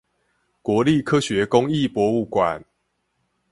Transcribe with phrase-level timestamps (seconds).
[0.63, 2.65] 國立科學工藝博物館